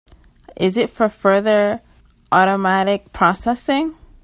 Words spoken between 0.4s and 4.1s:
Is it for further automatic processing?